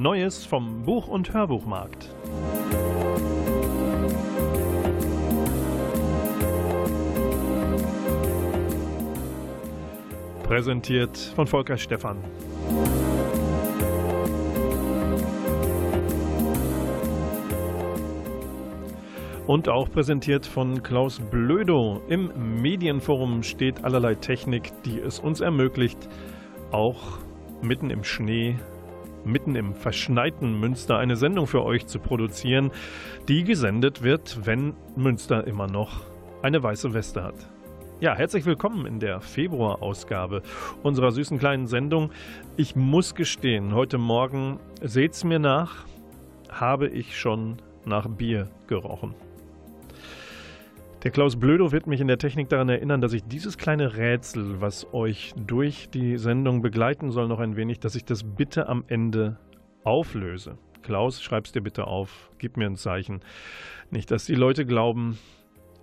[0.00, 2.08] Neues vom Buch- und Hörbuchmarkt.
[10.42, 12.16] Präsentiert von Volker Stephan.
[19.46, 22.00] Und auch präsentiert von Klaus Blödo.
[22.08, 26.08] Im Medienforum steht allerlei Technik, die es uns ermöglicht,
[26.72, 27.18] auch
[27.60, 28.56] mitten im Schnee,
[29.24, 32.70] mitten im verschneiten Münster eine Sendung für euch zu produzieren,
[33.28, 36.02] die gesendet wird, wenn Münster immer noch
[36.42, 37.34] eine weiße Weste hat.
[38.00, 40.42] Ja, herzlich willkommen in der Februarausgabe
[40.82, 42.10] unserer süßen kleinen Sendung.
[42.56, 45.84] Ich muss gestehen, heute Morgen, seht's mir nach,
[46.50, 49.14] habe ich schon nach Bier gerochen.
[51.02, 54.60] Der Klaus Blödo wird mich in der Technik daran erinnern, dass ich dieses kleine Rätsel,
[54.60, 58.84] was euch durch die Sendung begleiten soll, noch ein wenig, dass ich das bitte am
[58.86, 59.38] Ende
[59.82, 60.58] auflöse.
[60.82, 63.20] Klaus, schreib's dir bitte auf, gib mir ein Zeichen.
[63.90, 65.18] Nicht, dass die Leute glauben,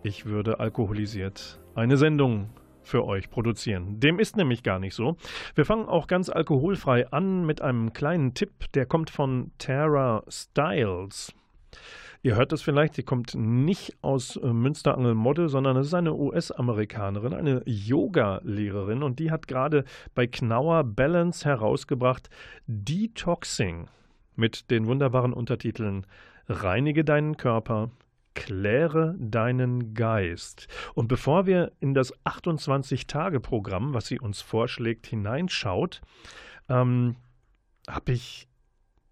[0.03, 2.51] ich würde alkoholisiert eine Sendung
[2.83, 3.99] für euch produzieren.
[3.99, 5.17] Dem ist nämlich gar nicht so.
[5.55, 11.33] Wir fangen auch ganz alkoholfrei an mit einem kleinen Tipp, der kommt von Tara Styles.
[12.23, 17.33] Ihr hört es vielleicht, sie kommt nicht aus äh, Münsterangelmodde, sondern es ist eine US-Amerikanerin,
[17.33, 19.83] eine Yoga-Lehrerin und die hat gerade
[20.15, 22.29] bei Knauer Balance herausgebracht
[22.67, 23.87] Detoxing
[24.35, 26.05] mit den wunderbaren Untertiteln
[26.49, 27.91] Reinige deinen Körper,
[28.33, 30.67] kläre deinen Geist.
[30.93, 36.01] Und bevor wir in das 28-Tage-Programm, was sie uns vorschlägt, hineinschaut,
[36.69, 37.17] ähm,
[37.89, 38.47] habe ich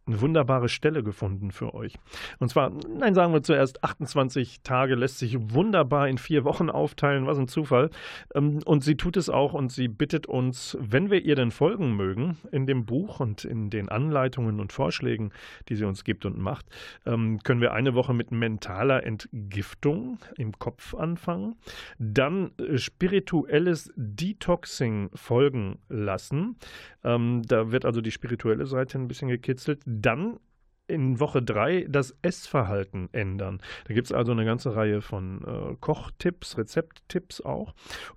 [0.07, 1.95] eine wunderbare Stelle gefunden für euch.
[2.39, 7.25] Und zwar, nein, sagen wir zuerst, 28 Tage lässt sich wunderbar in vier Wochen aufteilen,
[7.25, 7.89] was ein Zufall.
[8.33, 11.95] Ähm, und sie tut es auch und sie bittet uns, wenn wir ihr denn folgen
[11.95, 15.31] mögen, in dem Buch und in den Anleitungen und Vorschlägen,
[15.69, 16.67] die sie uns gibt und macht,
[17.05, 21.55] ähm, können wir eine Woche mit mentaler Entgiftung im Kopf anfangen,
[21.97, 26.57] dann äh, spirituelles Detoxing folgen lassen.
[27.03, 30.39] Ähm, da wird also die spirituelle Seite ein bisschen gekitzelt dann
[30.87, 33.59] in Woche 3 das Essverhalten ändern.
[33.87, 37.73] Da gibt es also eine ganze Reihe von äh, Kochtipps, Rezepttipps auch.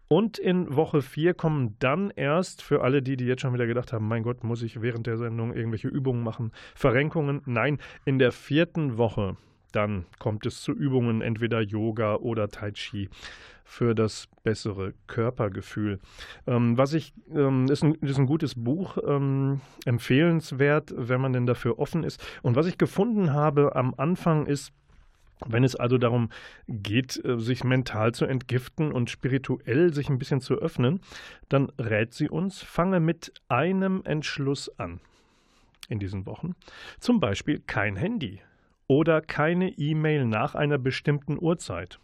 [0.08, 3.92] Und in Woche 4 kommen dann erst für alle die, die jetzt schon wieder gedacht
[3.92, 7.42] haben, mein Gott, muss ich während der Sendung irgendwelche Übungen machen, Verrenkungen?
[7.46, 9.36] Nein, in der vierten Woche
[9.72, 13.08] dann kommt es zu Übungen, entweder Yoga oder Tai Chi
[13.68, 16.00] für das bessere Körpergefühl.
[16.46, 21.44] Ähm, was ich, ähm, ist, ein, ist ein gutes Buch, ähm, empfehlenswert, wenn man denn
[21.44, 22.24] dafür offen ist.
[22.42, 24.72] Und was ich gefunden habe am Anfang ist,
[25.46, 26.30] wenn es also darum
[26.66, 31.00] geht, äh, sich mental zu entgiften und spirituell sich ein bisschen zu öffnen,
[31.50, 35.00] dann rät sie uns, fange mit einem Entschluss an
[35.90, 36.54] in diesen Wochen.
[37.00, 38.40] Zum Beispiel kein Handy
[38.86, 42.00] oder keine E-Mail nach einer bestimmten Uhrzeit.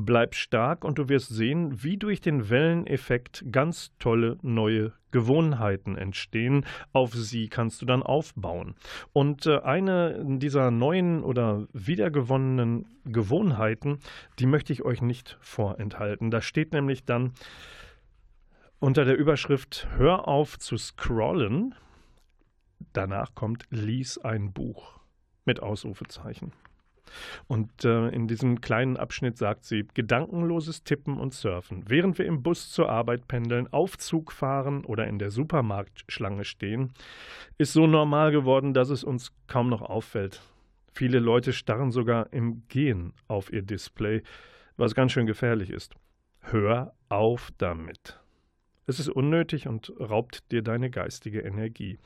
[0.00, 6.64] Bleib stark und du wirst sehen, wie durch den Welleneffekt ganz tolle neue Gewohnheiten entstehen.
[6.92, 8.76] Auf sie kannst du dann aufbauen.
[9.12, 13.98] Und äh, eine dieser neuen oder wiedergewonnenen Gewohnheiten,
[14.38, 16.30] die möchte ich euch nicht vorenthalten.
[16.30, 17.32] Da steht nämlich dann
[18.78, 21.74] unter der Überschrift Hör auf zu scrollen.
[22.92, 25.00] Danach kommt Lies ein Buch
[25.44, 26.52] mit Ausrufezeichen.
[27.46, 31.84] Und äh, in diesem kleinen Abschnitt sagt sie, gedankenloses Tippen und Surfen.
[31.88, 36.92] Während wir im Bus zur Arbeit pendeln, Aufzug fahren oder in der Supermarktschlange stehen,
[37.58, 40.40] ist so normal geworden, dass es uns kaum noch auffällt.
[40.92, 44.22] Viele Leute starren sogar im Gehen auf ihr Display,
[44.76, 45.94] was ganz schön gefährlich ist.
[46.40, 48.18] Hör auf damit.
[48.86, 51.98] Es ist unnötig und raubt dir deine geistige Energie.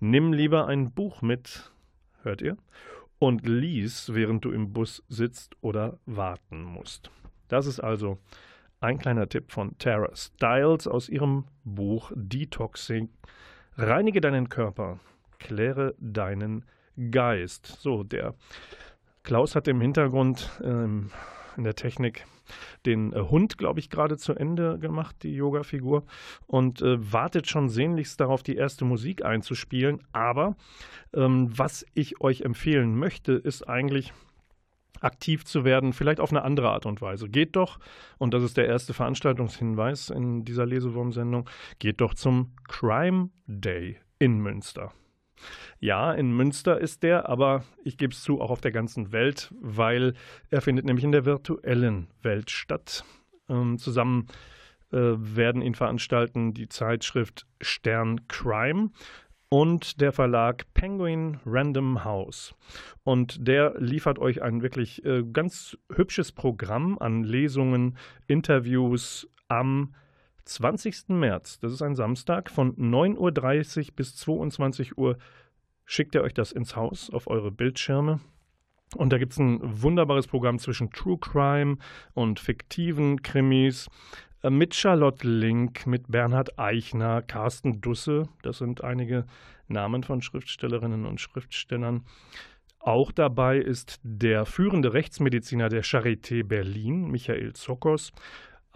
[0.00, 1.70] Nimm lieber ein Buch mit,
[2.22, 2.56] hört ihr?
[3.18, 7.10] Und lies, während du im Bus sitzt oder warten musst.
[7.48, 8.18] Das ist also
[8.80, 13.08] ein kleiner Tipp von Tara Stiles aus ihrem Buch Detoxing.
[13.76, 15.00] Reinige deinen Körper,
[15.38, 16.64] kläre deinen
[17.10, 17.66] Geist.
[17.66, 18.34] So, der
[19.22, 21.10] Klaus hat im Hintergrund ähm,
[21.56, 22.26] in der Technik
[22.84, 26.04] den äh, Hund, glaube ich, gerade zu Ende gemacht, die Yoga-Figur,
[26.46, 30.00] und äh, wartet schon sehnlichst darauf, die erste Musik einzuspielen.
[30.12, 30.56] Aber
[31.14, 34.12] ähm, was ich euch empfehlen möchte, ist eigentlich
[35.00, 37.28] aktiv zu werden, vielleicht auf eine andere Art und Weise.
[37.28, 37.78] Geht doch,
[38.18, 41.48] und das ist der erste Veranstaltungshinweis in dieser Lesewurm-Sendung,
[41.78, 44.92] geht doch zum Crime Day in Münster.
[45.80, 49.52] Ja, in Münster ist der, aber ich gebe es zu, auch auf der ganzen Welt,
[49.60, 50.14] weil
[50.50, 53.04] er findet nämlich in der virtuellen Welt statt.
[53.48, 54.26] Ähm, zusammen
[54.92, 58.90] äh, werden ihn veranstalten die Zeitschrift Stern Crime
[59.48, 62.54] und der Verlag Penguin Random House.
[63.04, 67.96] Und der liefert euch ein wirklich äh, ganz hübsches Programm an Lesungen,
[68.26, 69.94] Interviews am
[70.46, 71.08] 20.
[71.08, 71.58] März.
[71.60, 75.18] Das ist ein Samstag von 9.30 Uhr bis 22 Uhr.
[75.84, 78.20] Schickt er euch das ins Haus auf eure Bildschirme.
[78.94, 81.78] Und da gibt es ein wunderbares Programm zwischen True Crime
[82.14, 83.88] und fiktiven Krimis.
[84.42, 89.26] Äh, mit Charlotte Link, mit Bernhard Eichner, Carsten Dusse, das sind einige
[89.68, 92.04] Namen von Schriftstellerinnen und Schriftstellern.
[92.78, 98.12] Auch dabei ist der führende Rechtsmediziner der Charité Berlin, Michael Zokos,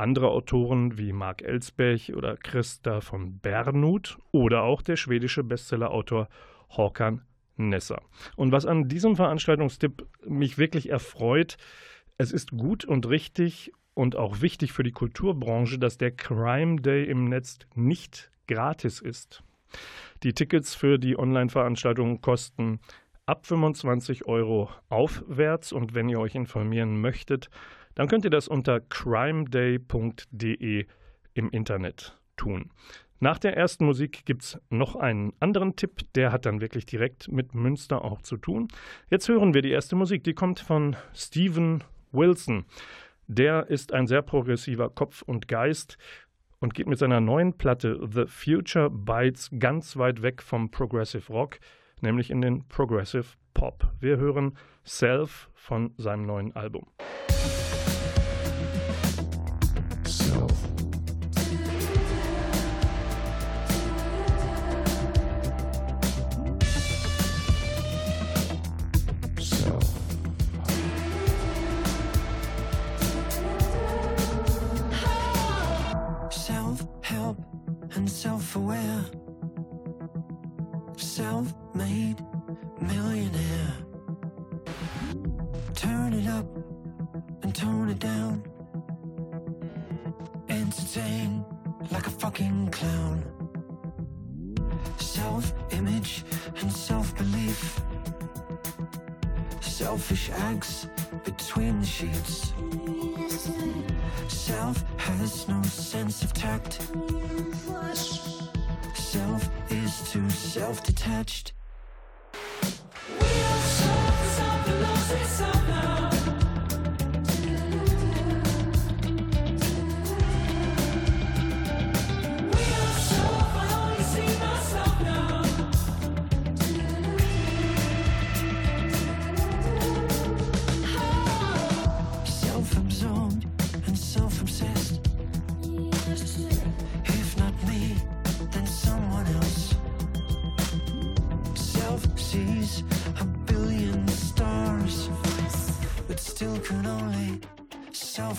[0.01, 6.29] andere Autoren wie Marc Elsbech oder Christa von Bernhut oder auch der schwedische Bestsellerautor
[6.71, 7.23] Håkan
[7.57, 8.03] Nesser.
[8.37, 11.59] Und was an diesem Veranstaltungstipp mich wirklich erfreut,
[12.17, 17.05] es ist gut und richtig und auch wichtig für die Kulturbranche, dass der Crime Day
[17.05, 19.43] im Netz nicht gratis ist.
[20.23, 22.81] Die Tickets für die Online-Veranstaltung kosten
[23.27, 27.51] ab 25 Euro aufwärts und wenn ihr euch informieren möchtet,
[28.01, 29.77] dann könnt ihr das unter crimeday.de
[31.35, 32.71] im Internet tun.
[33.19, 37.31] Nach der ersten Musik gibt es noch einen anderen Tipp, der hat dann wirklich direkt
[37.31, 38.69] mit Münster auch zu tun.
[39.11, 42.65] Jetzt hören wir die erste Musik, die kommt von Steven Wilson.
[43.27, 45.99] Der ist ein sehr progressiver Kopf und Geist
[46.59, 51.59] und geht mit seiner neuen Platte The Future Bites ganz weit weg vom Progressive Rock,
[52.01, 53.93] nämlich in den Progressive Pop.
[54.01, 54.57] Wir hören
[54.87, 56.87] Self von seinem neuen Album.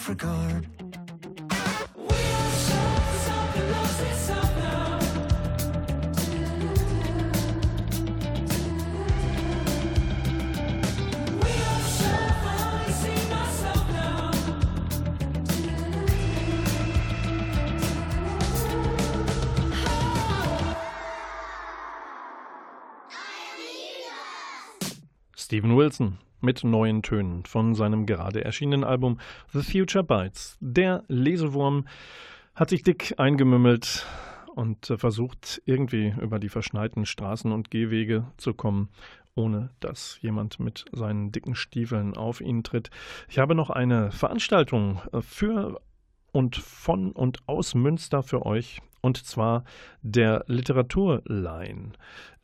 [0.02, 0.66] Self-regard
[25.36, 29.20] Steven Wilson mit neuen Tönen von seinem gerade erschienenen Album
[29.54, 30.58] The Future Bites.
[30.60, 31.86] Der Lesewurm
[32.56, 34.06] hat sich dick eingemümmelt
[34.56, 38.90] und äh, versucht irgendwie über die verschneiten Straßen und Gehwege zu kommen,
[39.36, 42.90] ohne dass jemand mit seinen dicken Stiefeln auf ihn tritt.
[43.30, 45.82] Ich habe noch eine Veranstaltung äh, für
[46.32, 49.64] und von und aus Münster für euch und zwar
[50.02, 51.92] der Literaturline.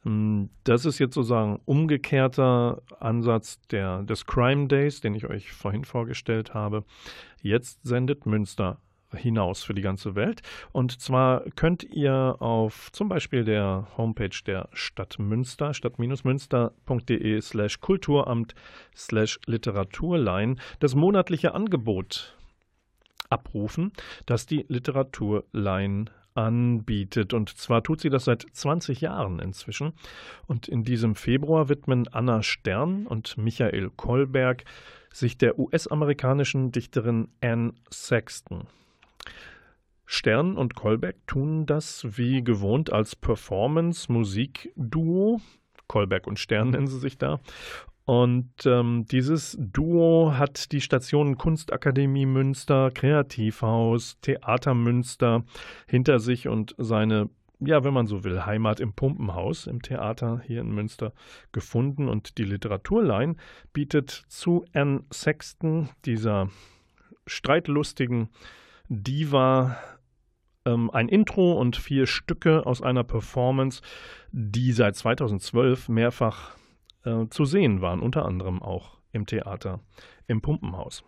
[0.07, 5.83] Ähm, das ist jetzt sozusagen umgekehrter Ansatz der, des Crime Days, den ich euch vorhin
[5.83, 6.83] vorgestellt habe.
[7.41, 8.79] Jetzt sendet Münster
[9.15, 10.41] hinaus für die ganze Welt.
[10.73, 18.53] Und zwar könnt ihr auf zum Beispiel der Homepage der Stadt Münster, stadt-münster.de slash Kulturamt
[18.95, 22.35] slash Literaturlein, das monatliche Angebot
[23.29, 23.91] abrufen,
[24.25, 27.33] das die Literaturlein anbietet.
[27.33, 29.93] Und zwar tut sie das seit 20 Jahren inzwischen.
[30.45, 34.65] Und in diesem Februar widmen Anna Stern und Michael Kolberg
[35.11, 38.67] sich der US-amerikanischen Dichterin Anne Sexton.
[40.05, 45.41] Stern und Kolberg tun das wie gewohnt als Performance-Musik-Duo.
[45.87, 47.39] Kolberg und Stern nennen sie sich da.
[48.07, 55.43] Und ähm, dieses Duo hat die Stationen Kunstakademie Münster, Kreativhaus, Theater Münster
[55.87, 60.61] hinter sich und seine, ja, wenn man so will, Heimat im Pumpenhaus im Theater hier
[60.61, 61.11] in Münster
[61.51, 62.07] gefunden.
[62.07, 63.35] Und die Literaturlein
[63.73, 66.47] bietet zu Anne Sexton, dieser
[67.25, 68.29] streitlustigen
[68.87, 69.75] Diva,
[70.63, 73.81] ähm, ein Intro und vier Stücke aus einer Performance,
[74.31, 76.55] die seit 2012 mehrfach
[77.05, 79.79] äh, zu sehen waren, unter anderem auch im Theater
[80.27, 81.03] im Pumpenhaus.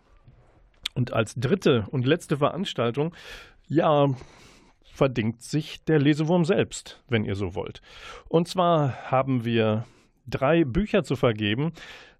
[0.95, 3.13] Und als dritte und letzte Veranstaltung,
[3.67, 4.09] ja,
[4.91, 7.81] verdingt sich der Lesewurm selbst, wenn ihr so wollt.
[8.27, 9.85] Und zwar haben wir
[10.27, 11.71] drei Bücher zu vergeben,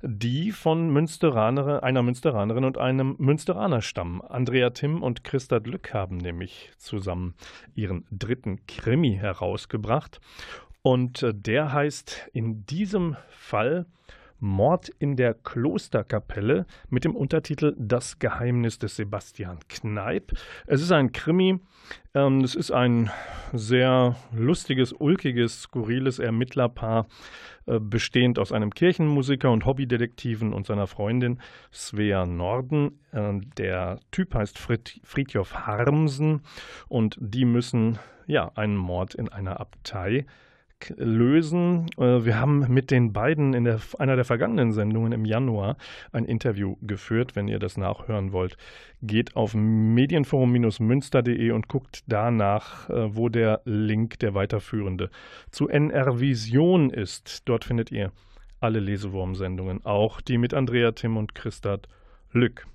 [0.01, 4.21] die von Münsteraner, einer Münsteranerin und einem Münsteraner stammen.
[4.21, 7.35] Andrea Timm und Christa Glück haben nämlich zusammen
[7.75, 10.21] ihren dritten Krimi herausgebracht.
[10.81, 13.85] Und äh, der heißt in diesem Fall
[14.39, 20.31] Mord in der Klosterkapelle mit dem Untertitel Das Geheimnis des Sebastian Kneip.
[20.65, 21.59] Es ist ein Krimi.
[22.13, 23.09] Ähm, es ist ein
[23.51, 27.07] sehr lustiges, ulkiges, skurriles Ermittlerpaar,
[27.65, 31.39] äh, bestehend aus einem Kirchenmusiker und Hobbydetektiven und seiner Freundin
[31.73, 32.99] Svea Norden.
[33.11, 36.41] Äh, der Typ heißt Frid Fridtjof Harmsen
[36.87, 40.25] und die müssen ja einen Mord in einer Abtei
[40.97, 41.87] lösen.
[41.97, 45.77] Äh, wir haben mit den beiden in der, einer der vergangenen Sendungen im Januar
[46.11, 47.35] ein Interview geführt.
[47.35, 48.57] Wenn ihr das nachhören wollt,
[49.01, 55.09] geht auf medienforum-münster.de und guckt danach, äh, wo der Link, der weiterführende,
[55.51, 57.47] zu NR Vision ist.
[57.47, 58.11] Dort findet ihr
[58.59, 61.87] alle Lesewurm-Sendungen, auch die mit Andrea Tim und Christat
[62.31, 62.67] Lück.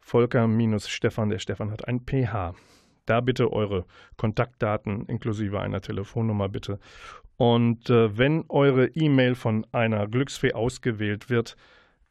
[0.00, 2.54] Volker-Stefan, der Stefan hat ein PH.
[3.06, 3.84] Da bitte eure
[4.16, 6.78] Kontaktdaten inklusive einer Telefonnummer bitte.
[7.36, 11.56] Und äh, wenn eure E-Mail von einer Glücksfee ausgewählt wird,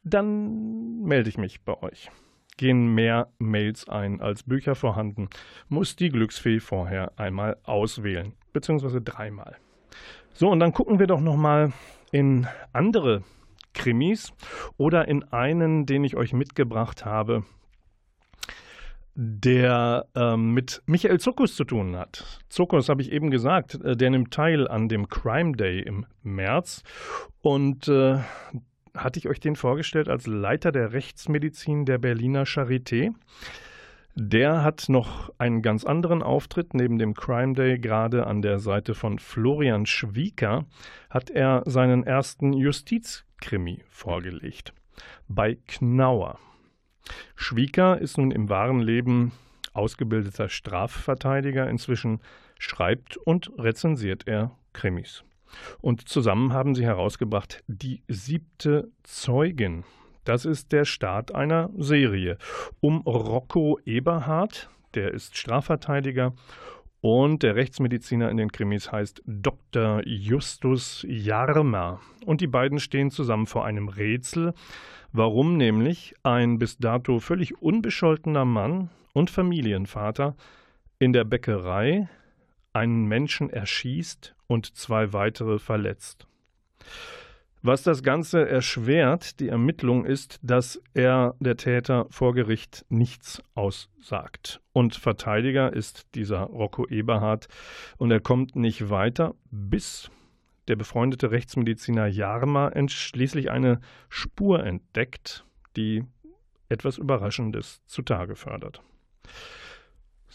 [0.04, 2.12] dann melde ich mich bei euch
[2.57, 5.29] gehen mehr Mails ein als Bücher vorhanden,
[5.69, 9.57] muss die Glücksfee vorher einmal auswählen, beziehungsweise dreimal.
[10.33, 11.74] So, und dann gucken wir doch nochmal
[12.12, 13.24] in andere
[13.74, 14.33] Krimis
[14.77, 17.43] oder in einen, den ich euch mitgebracht habe,
[19.15, 22.39] der ähm, mit Michael Zuckus zu tun hat.
[22.50, 26.83] Zuckus, habe ich eben gesagt, äh, der nimmt teil an dem Crime Day im März
[27.41, 28.19] und äh,
[28.96, 33.14] hatte ich euch den vorgestellt als Leiter der Rechtsmedizin der Berliner Charité.
[34.16, 36.76] Der hat noch einen ganz anderen Auftritt.
[36.76, 40.66] Neben dem Crime Day, gerade an der Seite von Florian Schwieker,
[41.10, 44.74] hat er seinen ersten Justizkrimi vorgelegt.
[45.28, 46.38] Bei Knauer.
[47.36, 49.32] Schwieker ist nun im wahren Leben
[49.74, 51.68] ausgebildeter Strafverteidiger.
[51.68, 52.22] Inzwischen
[52.60, 55.24] schreibt und rezensiert er Krimis.
[55.81, 59.83] Und zusammen haben sie herausgebracht Die siebte Zeugin.
[60.24, 62.38] Das ist der Start einer Serie
[62.79, 66.33] um Rocco Eberhard, der ist Strafverteidiger
[67.01, 70.01] und der Rechtsmediziner in den Krimis heißt Dr.
[70.05, 72.00] Justus Jarmer.
[72.25, 74.53] Und die beiden stehen zusammen vor einem Rätsel,
[75.12, 80.38] warum nämlich ein bis dato völlig unbescholtener Mann und Familienvater
[80.98, 82.07] in der Bäckerei
[82.74, 86.27] einen Menschen erschießt und zwei weitere verletzt.
[87.65, 94.60] Was das Ganze erschwert, die Ermittlung, ist, dass er, der Täter, vor Gericht nichts aussagt.
[94.74, 97.48] Und Verteidiger ist dieser Rocco Eberhard.
[97.98, 100.12] Und er kommt nicht weiter, bis
[100.68, 105.46] der befreundete Rechtsmediziner Jarma schließlich eine Spur entdeckt,
[105.77, 106.03] die
[106.68, 108.82] etwas Überraschendes zutage fördert.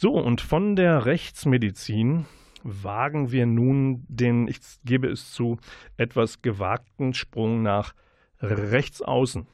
[0.01, 2.27] So, und von der Rechtsmedizin
[2.63, 5.59] wagen wir nun den, ich gebe es zu,
[5.97, 7.95] etwas gewagten Sprung nach
[8.41, 9.49] rechts außen.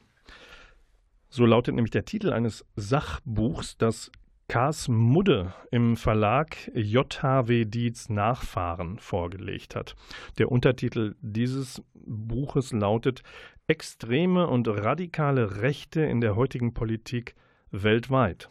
[1.29, 4.11] So lautet nämlich der Titel eines Sachbuchs, das
[4.47, 9.95] Kars Mudde im Verlag JHW Dietz Nachfahren vorgelegt hat.
[10.37, 13.23] Der Untertitel dieses Buches lautet
[13.65, 17.33] Extreme und radikale Rechte in der heutigen Politik
[17.71, 18.47] weltweit.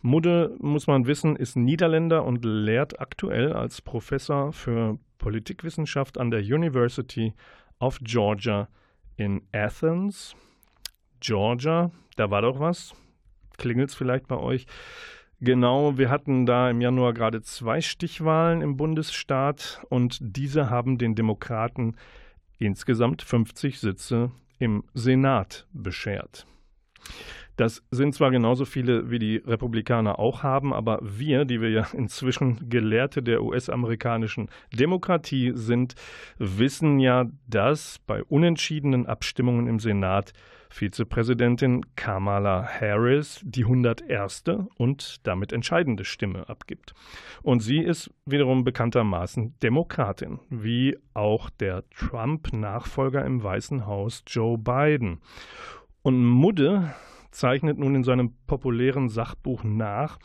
[0.00, 6.40] Mudde, muss man wissen, ist Niederländer und lehrt aktuell als Professor für Politikwissenschaft an der
[6.40, 7.34] University
[7.80, 8.68] of Georgia
[9.16, 10.36] in Athens
[11.20, 12.94] Georgia, da war doch was.
[13.56, 14.66] Klingelt es vielleicht bei euch?
[15.40, 21.14] Genau, wir hatten da im Januar gerade zwei Stichwahlen im Bundesstaat und diese haben den
[21.14, 21.96] Demokraten
[22.58, 26.46] insgesamt 50 Sitze im Senat beschert.
[27.58, 31.88] Das sind zwar genauso viele, wie die Republikaner auch haben, aber wir, die wir ja
[31.92, 35.96] inzwischen Gelehrte der US-amerikanischen Demokratie sind,
[36.38, 40.32] wissen ja, dass bei unentschiedenen Abstimmungen im Senat
[40.70, 44.44] Vizepräsidentin Kamala Harris die 101.
[44.76, 46.94] und damit entscheidende Stimme abgibt.
[47.42, 55.20] Und sie ist wiederum bekanntermaßen Demokratin, wie auch der Trump-Nachfolger im Weißen Haus Joe Biden.
[56.02, 56.94] Und Mudde
[57.30, 60.18] zeichnet nun in seinem populären Sachbuch nach,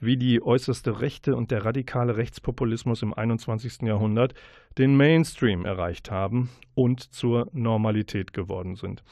[0.00, 3.82] wie die äußerste Rechte und der radikale Rechtspopulismus im 21.
[3.82, 4.34] Jahrhundert
[4.78, 9.02] den Mainstream erreicht haben und zur Normalität geworden sind.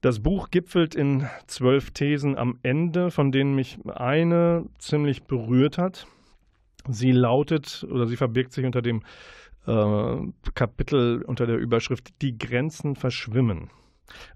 [0.00, 6.06] Das Buch gipfelt in zwölf Thesen am Ende, von denen mich eine ziemlich berührt hat.
[6.88, 9.02] Sie lautet oder sie verbirgt sich unter dem
[9.66, 10.16] äh,
[10.54, 13.70] Kapitel unter der Überschrift Die Grenzen verschwimmen.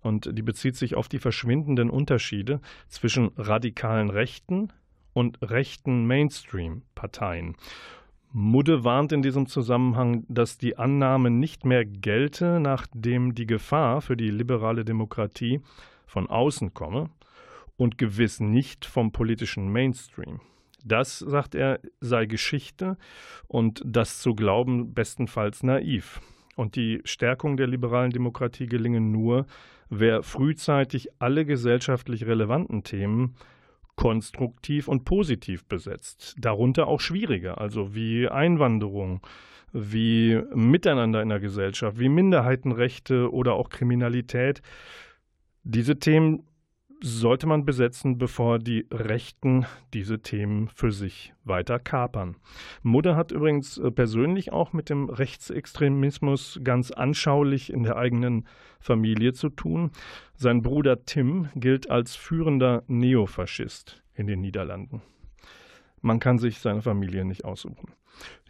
[0.00, 4.72] Und die bezieht sich auf die verschwindenden Unterschiede zwischen radikalen Rechten
[5.12, 7.56] und rechten Mainstream-Parteien.
[8.32, 14.16] Mudde warnt in diesem Zusammenhang, dass die Annahme nicht mehr gelte, nachdem die Gefahr für
[14.16, 15.60] die liberale Demokratie
[16.06, 17.10] von außen komme
[17.76, 20.40] und gewiss nicht vom politischen Mainstream.
[20.84, 22.96] Das, sagt er, sei Geschichte
[23.48, 26.20] und das zu glauben bestenfalls naiv.
[26.56, 29.46] Und die Stärkung der liberalen Demokratie gelinge nur,
[29.88, 33.34] wer frühzeitig alle gesellschaftlich relevanten Themen
[33.96, 36.36] konstruktiv und positiv besetzt.
[36.38, 39.20] Darunter auch schwierige, also wie Einwanderung,
[39.72, 44.62] wie Miteinander in der Gesellschaft, wie Minderheitenrechte oder auch Kriminalität.
[45.64, 46.44] Diese Themen
[47.02, 52.36] sollte man besetzen, bevor die Rechten diese Themen für sich weiter kapern.
[52.82, 58.46] Mudde hat übrigens äh, persönlich auch mit dem Rechtsextremismus ganz anschaulich in der eigenen
[58.80, 59.90] Familie zu tun.
[60.34, 65.02] Sein Bruder Tim gilt als führender Neofaschist in den Niederlanden.
[66.02, 67.92] Man kann sich seine Familie nicht aussuchen.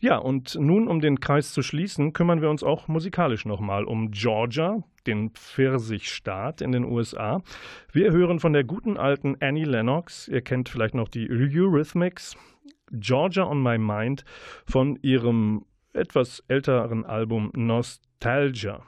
[0.01, 4.11] Ja, und nun, um den Kreis zu schließen, kümmern wir uns auch musikalisch nochmal um
[4.11, 7.43] Georgia, den Pfirsichstaat in den USA.
[7.93, 12.35] Wir hören von der guten alten Annie Lennox, ihr kennt vielleicht noch die Eurythmics,
[12.93, 14.25] Georgia on My Mind
[14.67, 18.83] von ihrem etwas älteren Album Nostalgia.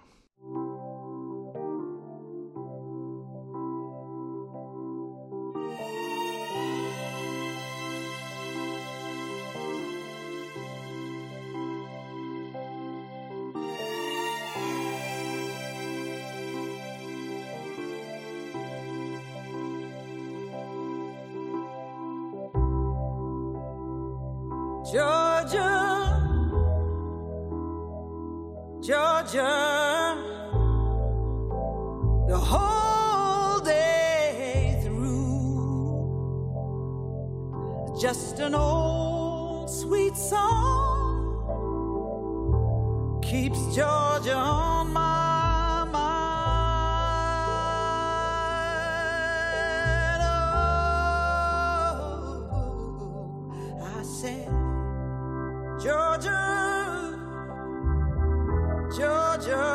[59.42, 59.71] Roger.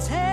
[0.00, 0.25] tell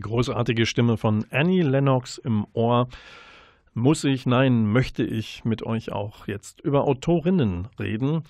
[0.00, 2.88] Die großartige Stimme von Annie Lennox im Ohr.
[3.74, 8.22] Muss ich, nein, möchte ich mit euch auch jetzt über Autorinnen reden,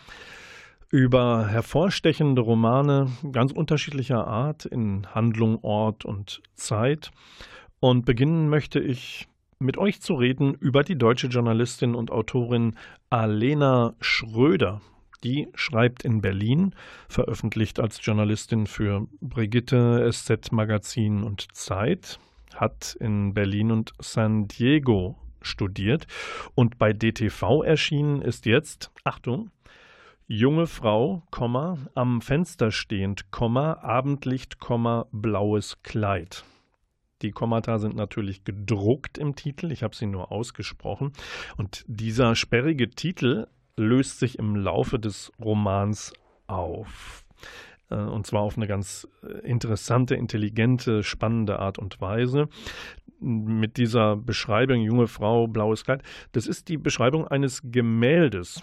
[0.91, 7.13] über hervorstechende Romane ganz unterschiedlicher Art in Handlung, Ort und Zeit.
[7.79, 9.29] Und beginnen möchte ich
[9.61, 12.75] mit euch zu reden über die deutsche Journalistin und Autorin
[13.11, 14.81] Alena Schröder.
[15.25, 16.75] Die schreibt in Berlin,
[17.09, 22.19] veröffentlicht als Journalistin für Brigitte, SZ Magazin und Zeit,
[22.55, 26.07] hat in Berlin und San Diego studiert
[26.55, 29.51] und bei DTV erschienen ist jetzt, Achtung,
[30.27, 36.45] junge Frau, Komma, am Fenster stehend, Komma, Abendlicht, Komma, blaues Kleid.
[37.23, 41.13] Die Kommata sind natürlich gedruckt im Titel, ich habe sie nur ausgesprochen.
[41.57, 43.47] Und dieser sperrige Titel
[43.81, 46.12] löst sich im Laufe des Romans
[46.47, 47.25] auf.
[47.90, 52.49] Äh, und zwar auf eine ganz äh, interessante, intelligente, spannende Art und Weise.
[53.21, 58.62] Mit dieser Beschreibung, junge Frau, blaues Kleid, das ist die Beschreibung eines Gemäldes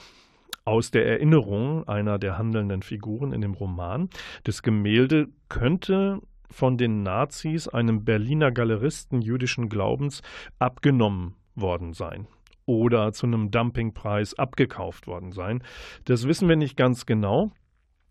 [0.66, 4.10] aus der Erinnerung einer der handelnden Figuren in dem Roman.
[4.44, 10.24] Das Gemälde könnte von den Nazis einem Berliner Galeristen jüdischen Glaubens
[10.60, 12.28] abgenommen worden sein
[12.68, 15.64] oder zu einem Dumpingpreis abgekauft worden sein.
[16.06, 17.52] Das wissen wir nicht ganz genau.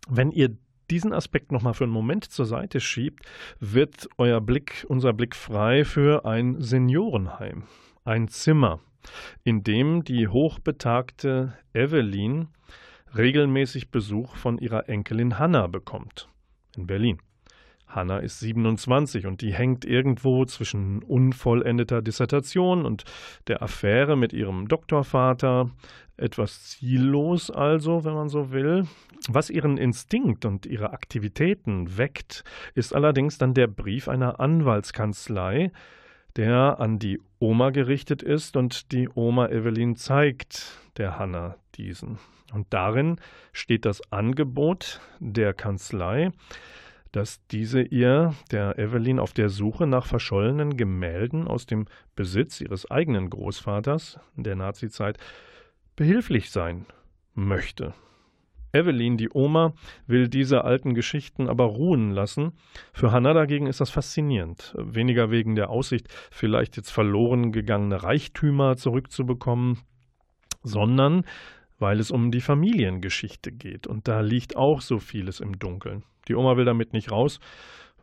[0.09, 0.57] Wenn ihr
[0.89, 3.25] diesen Aspekt nochmal für einen Moment zur Seite schiebt,
[3.59, 7.63] wird euer Blick, unser Blick frei für ein Seniorenheim,
[8.03, 8.79] ein Zimmer,
[9.43, 12.49] in dem die hochbetagte Evelyn
[13.15, 16.29] regelmäßig Besuch von ihrer Enkelin Hannah bekommt
[16.75, 17.19] in Berlin.
[17.87, 23.05] Hannah ist 27 und die hängt irgendwo zwischen unvollendeter Dissertation und
[23.47, 25.71] der Affäre mit ihrem Doktorvater.
[26.17, 28.85] Etwas ziellos also, wenn man so will.
[29.29, 32.43] Was ihren Instinkt und ihre Aktivitäten weckt,
[32.75, 35.71] ist allerdings dann der Brief einer Anwaltskanzlei,
[36.35, 42.19] der an die Oma gerichtet ist und die Oma Evelyn zeigt der Hannah diesen.
[42.53, 43.17] Und darin
[43.51, 46.31] steht das Angebot der Kanzlei,
[47.11, 52.89] dass diese ihr, der Evelyn, auf der Suche nach verschollenen Gemälden aus dem Besitz ihres
[52.89, 55.17] eigenen Großvaters in der Nazizeit
[55.95, 56.85] behilflich sein
[57.33, 57.93] möchte.
[58.73, 59.73] Evelyn, die Oma,
[60.05, 62.53] will diese alten Geschichten aber ruhen lassen.
[62.93, 64.75] Für Hannah dagegen ist das faszinierend.
[64.77, 69.79] Weniger wegen der Aussicht, vielleicht jetzt verloren gegangene Reichtümer zurückzubekommen,
[70.63, 71.23] sondern
[71.79, 73.87] weil es um die Familiengeschichte geht.
[73.87, 76.03] Und da liegt auch so vieles im Dunkeln.
[76.27, 77.39] Die Oma will damit nicht raus.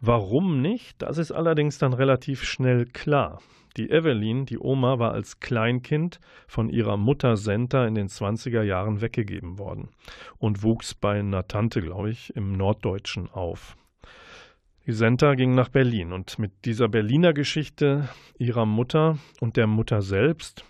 [0.00, 1.00] Warum nicht?
[1.02, 3.40] Das ist allerdings dann relativ schnell klar.
[3.76, 9.00] Die Evelyn, die Oma, war als Kleinkind von ihrer Mutter Senta in den 20er Jahren
[9.00, 9.88] weggegeben worden
[10.38, 13.76] und wuchs bei einer Tante, glaube ich, im Norddeutschen auf.
[14.86, 18.08] Die Senta ging nach Berlin und mit dieser Berliner Geschichte
[18.38, 20.64] ihrer Mutter und der Mutter selbst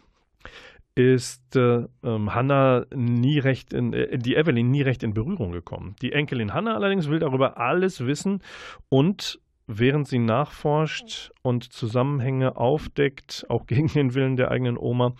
[0.95, 5.97] ist äh, ähm, Hannah nie recht in, äh, die Evelyn nie recht in Berührung gekommen.
[6.03, 8.43] Die Enkelin Hannah allerdings will darüber alles wissen
[8.89, 15.15] und während sie nachforscht und Zusammenhänge aufdeckt, auch gegen den Willen der eigenen Oma,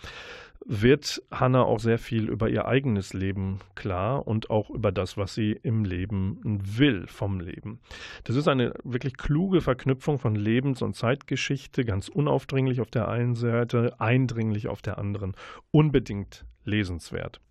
[0.65, 5.35] wird Hannah auch sehr viel über ihr eigenes Leben klar und auch über das, was
[5.35, 7.79] sie im Leben will vom Leben.
[8.23, 13.35] Das ist eine wirklich kluge Verknüpfung von Lebens- und Zeitgeschichte, ganz unaufdringlich auf der einen
[13.35, 15.35] Seite, eindringlich auf der anderen,
[15.69, 17.41] unbedingt lesenswert.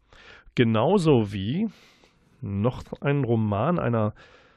[0.57, 1.69] Genauso wie
[2.41, 4.15] noch ein Roman einer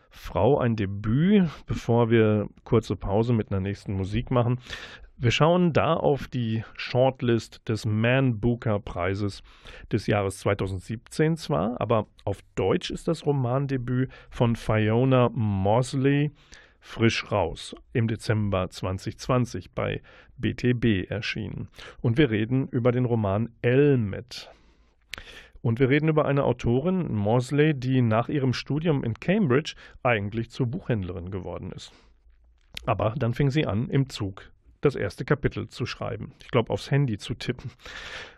[0.09, 4.59] Frau, ein Debüt, bevor wir kurze Pause mit einer nächsten Musik machen.
[5.19, 9.41] Wir schauen da auf die Shortlist des Man Booker Preises
[9.91, 16.29] des Jahres 2017 zwar, aber auf Deutsch ist das Romandebüt von Fiona Mosley
[16.79, 20.03] frisch raus im Dezember 2020 bei
[20.37, 21.69] BTB erschienen.
[21.99, 24.51] Und wir reden über den Roman Elmet.
[25.63, 30.67] Und wir reden über eine Autorin, Mosley, die nach ihrem Studium in Cambridge eigentlich zur
[30.67, 31.91] Buchhändlerin geworden ist.
[32.85, 34.51] Aber dann fing sie an, im Zug
[34.81, 36.33] das erste Kapitel zu schreiben.
[36.41, 37.71] Ich glaube, aufs Handy zu tippen.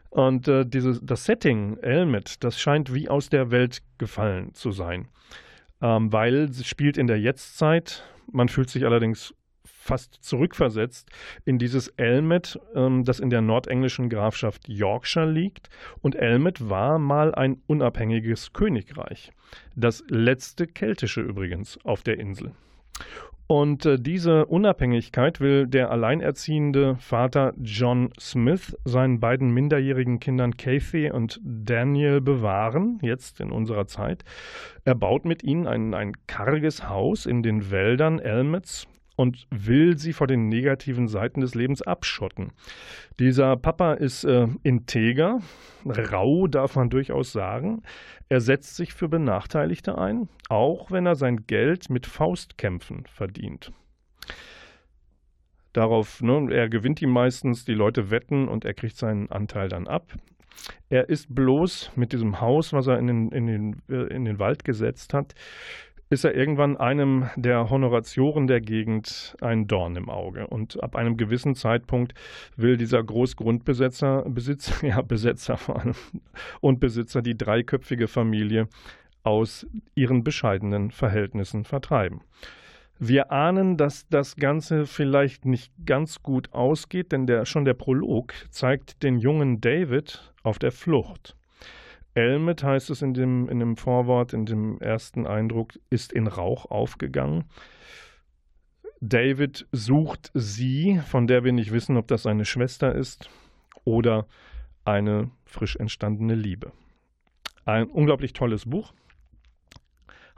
[0.09, 5.07] Und äh, dieses, das Setting, Elmet, das scheint wie aus der Welt gefallen zu sein.
[5.81, 8.03] Ähm, weil es spielt in der Jetztzeit.
[8.31, 9.33] Man fühlt sich allerdings
[9.89, 11.09] fast zurückversetzt
[11.45, 15.69] in dieses Elmet, ähm, das in der nordenglischen Grafschaft Yorkshire liegt.
[16.01, 19.31] Und Elmet war mal ein unabhängiges Königreich.
[19.75, 22.51] Das letzte keltische übrigens auf der Insel.
[23.51, 31.09] Und äh, diese Unabhängigkeit will der alleinerziehende Vater John Smith seinen beiden minderjährigen Kindern Kathy
[31.09, 34.23] und Daniel bewahren, jetzt in unserer Zeit.
[34.85, 40.13] Er baut mit ihnen ein, ein karges Haus in den Wäldern Elmets und will sie
[40.13, 42.51] vor den negativen Seiten des Lebens abschotten.
[43.19, 45.39] Dieser Papa ist äh, integer,
[45.85, 47.81] rau darf man durchaus sagen.
[48.29, 53.71] Er setzt sich für Benachteiligte ein, auch wenn er sein Geld mit Faustkämpfen verdient.
[55.73, 59.87] Darauf, ne, er gewinnt ihm meistens, die Leute wetten und er kriegt seinen Anteil dann
[59.87, 60.13] ab.
[60.89, 64.39] Er ist bloß mit diesem Haus, was er in den, in den, äh, in den
[64.39, 65.33] Wald gesetzt hat,
[66.09, 70.47] ist er irgendwann einem der Honoratioren der Gegend ein Dorn im Auge.
[70.47, 72.13] Und ab einem gewissen Zeitpunkt
[72.55, 75.95] will dieser Großgrundbesitzer, Besitzer, ja, Besetzer vor allem,
[76.61, 78.67] und Besitzer die dreiköpfige Familie
[79.23, 82.21] aus ihren bescheidenen Verhältnissen vertreiben.
[82.97, 88.33] Wir ahnen, dass das Ganze vielleicht nicht ganz gut ausgeht, denn der, schon der Prolog
[88.49, 91.37] zeigt den jungen David auf der Flucht.
[92.13, 96.65] Elmet heißt es in dem, in dem Vorwort, in dem ersten Eindruck, ist in Rauch
[96.65, 97.45] aufgegangen.
[99.01, 103.29] David sucht sie, von der wir nicht wissen, ob das seine Schwester ist
[103.85, 104.27] oder
[104.83, 106.71] eine frisch entstandene Liebe.
[107.65, 108.93] Ein unglaublich tolles Buch.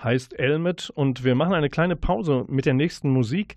[0.03, 3.55] Heißt Elmet und wir machen eine kleine Pause mit der nächsten Musik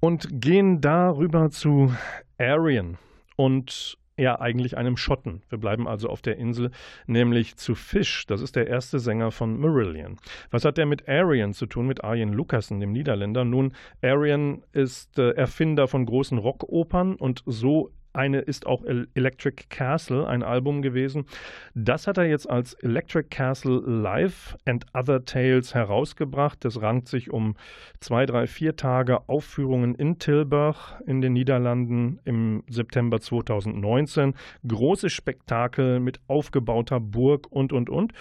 [0.00, 1.94] und gehen darüber zu
[2.38, 2.98] Arian.
[3.36, 5.42] Und ja eigentlich einem Schotten.
[5.48, 6.70] Wir bleiben also auf der Insel,
[7.06, 8.26] nämlich zu Fish.
[8.26, 10.16] Das ist der erste Sänger von Marillion.
[10.50, 13.44] Was hat der mit Arian zu tun, mit Arjen Lucassen, dem Niederländer?
[13.44, 20.26] Nun, Arian ist äh, Erfinder von großen Rockopern und so eine ist auch Electric Castle,
[20.26, 21.26] ein Album gewesen.
[21.74, 26.64] Das hat er jetzt als Electric Castle Live and Other Tales herausgebracht.
[26.64, 27.56] Das rankt sich um
[28.00, 34.34] zwei, drei, vier Tage Aufführungen in Tilburg in den Niederlanden im September 2019.
[34.66, 38.12] Großes Spektakel mit aufgebauter Burg und, und, und.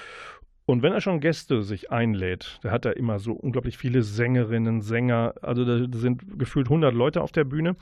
[0.69, 4.81] Und wenn er schon Gäste sich einlädt, da hat er immer so unglaublich viele Sängerinnen,
[4.81, 7.75] Sänger, also da sind gefühlt 100 Leute auf der Bühne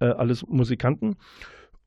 [0.00, 1.16] äh, alles Musikanten.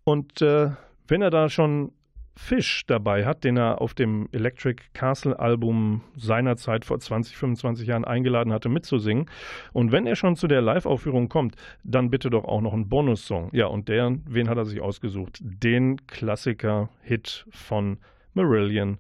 [0.04, 0.72] Und äh,
[1.08, 1.92] wenn er da schon
[2.36, 8.06] Fish dabei hat, den er auf dem Electric Castle Album seinerzeit vor 20, 25 Jahren
[8.06, 9.30] eingeladen hatte, mitzusingen.
[9.72, 13.50] Und wenn er schon zu der Live-Aufführung kommt, dann bitte doch auch noch einen Bonussong.
[13.54, 15.40] Ja, und der, wen hat er sich ausgesucht?
[15.42, 17.98] Den Klassiker-Hit von
[18.34, 18.98] Marillion.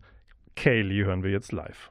[0.55, 1.89] Kaylee hören wir jetzt live.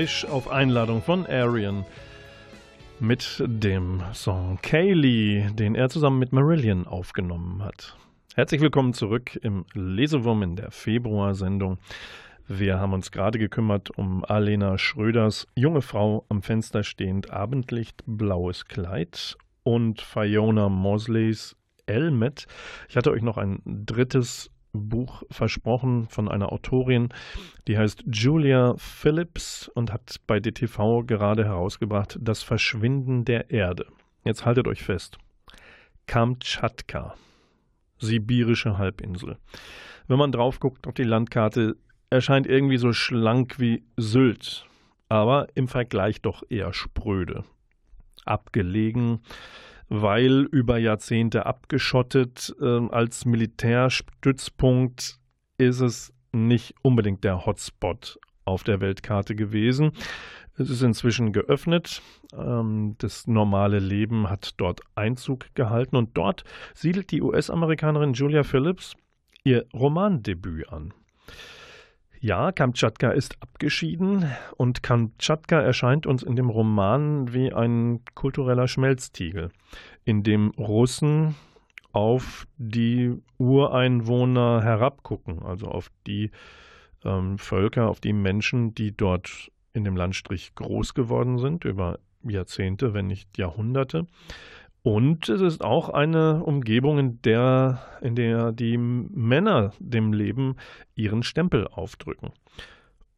[0.00, 1.84] Fish auf Einladung von Arian
[3.00, 7.98] mit dem Song Kaylee, den er zusammen mit Marillion aufgenommen hat.
[8.34, 11.76] Herzlich willkommen zurück im Lesewurm in der Februarsendung.
[12.48, 18.64] Wir haben uns gerade gekümmert um Alena Schröders junge Frau am Fenster stehend, Abendlicht, blaues
[18.64, 22.46] Kleid und Fiona Mosleys Elmet.
[22.88, 27.08] Ich hatte euch noch ein drittes Buch versprochen von einer Autorin,
[27.66, 33.86] die heißt Julia Phillips und hat bei DTV gerade herausgebracht Das Verschwinden der Erde.
[34.24, 35.18] Jetzt haltet euch fest.
[36.06, 37.14] Kamtschatka,
[37.98, 39.38] sibirische Halbinsel.
[40.08, 41.76] Wenn man drauf guckt auf die Landkarte,
[42.10, 44.66] erscheint irgendwie so schlank wie Sylt,
[45.08, 47.44] aber im Vergleich doch eher spröde.
[48.24, 49.20] Abgelegen,
[49.90, 55.18] weil über Jahrzehnte abgeschottet äh, als Militärstützpunkt
[55.58, 59.90] ist es nicht unbedingt der Hotspot auf der Weltkarte gewesen.
[60.56, 62.02] Es ist inzwischen geöffnet.
[62.32, 68.94] Ähm, das normale Leben hat dort Einzug gehalten und dort siedelt die US-Amerikanerin Julia Phillips
[69.42, 70.94] ihr Romandebüt an.
[72.22, 79.50] Ja, Kamtschatka ist abgeschieden und Kamtschatka erscheint uns in dem Roman wie ein kultureller Schmelztiegel,
[80.04, 81.34] in dem Russen
[81.92, 86.30] auf die Ureinwohner herabgucken, also auf die
[87.06, 92.92] ähm, Völker, auf die Menschen, die dort in dem Landstrich groß geworden sind, über Jahrzehnte,
[92.92, 94.06] wenn nicht Jahrhunderte.
[94.82, 100.56] Und es ist auch eine Umgebung, in der, in der die Männer dem Leben
[100.94, 102.30] ihren Stempel aufdrücken.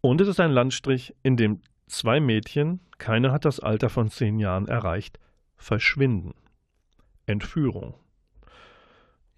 [0.00, 4.40] Und es ist ein Landstrich, in dem zwei Mädchen, keine hat das Alter von zehn
[4.40, 5.20] Jahren erreicht,
[5.56, 6.34] verschwinden.
[7.26, 7.94] Entführung.